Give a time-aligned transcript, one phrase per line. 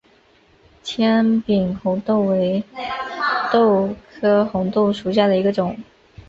[0.81, 2.63] 纤柄红豆为
[3.53, 5.77] 豆科红豆属下的一个种。